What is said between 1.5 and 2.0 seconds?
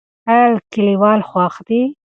دي؟